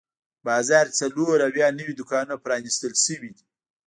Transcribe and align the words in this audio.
په 0.41 0.41
بازار 0.47 0.85
کې 0.89 0.95
څلور 1.01 1.37
اویا 1.47 1.67
نوي 1.79 1.93
دوکانونه 1.99 2.35
پرانیستل 2.45 2.93
شوي 3.05 3.31
دي. 3.35 3.45